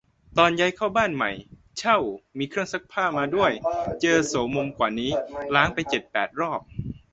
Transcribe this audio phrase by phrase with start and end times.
[0.37, 1.31] ตอนย้ายเข้าบ้านใหม่
[1.77, 1.97] เช่า
[2.37, 3.51] มีเครื่องซักผ้ามาด้วย
[4.01, 5.11] เจอโสมมกว่านี้
[5.55, 6.61] ล้างไปเจ็ดแปดรอบ